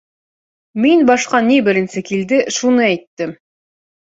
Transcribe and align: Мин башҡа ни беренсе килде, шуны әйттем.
Мин 0.85 1.03
башҡа 1.09 1.41
ни 1.49 1.59
беренсе 1.67 2.05
килде, 2.09 2.41
шуны 2.59 2.85
әйттем. 2.89 3.37